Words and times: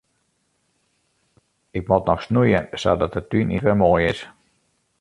Ik 1.77 1.87
moat 1.89 2.05
noch 2.05 2.21
snoeie 2.27 2.59
sadat 2.81 3.13
de 3.15 3.21
tún 3.31 3.49
yn 3.55 3.63
de 3.65 3.65
maitiid 3.65 3.65
wer 3.65 3.77
moai 3.81 4.05
is. 4.11 4.21